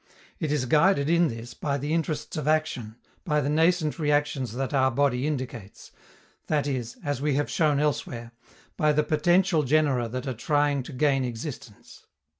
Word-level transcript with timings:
It 0.39 0.51
is 0.51 0.65
guided 0.65 1.11
in 1.11 1.27
this 1.27 1.53
by 1.53 1.77
the 1.77 1.93
interests 1.93 2.35
of 2.35 2.47
action, 2.47 2.95
by 3.23 3.39
the 3.39 3.51
nascent 3.51 3.99
reactions 3.99 4.53
that 4.53 4.73
our 4.73 4.89
body 4.89 5.27
indicates 5.27 5.91
that 6.47 6.65
is, 6.65 6.97
as 7.05 7.21
we 7.21 7.35
have 7.35 7.51
shown 7.51 7.79
elsewhere, 7.79 8.31
by 8.77 8.93
the 8.93 9.03
potential 9.03 9.61
genera 9.61 10.07
that 10.09 10.25
are 10.25 10.33
trying 10.33 10.81
to 10.81 10.91
gain 10.93 11.23
existence. 11.23 12.07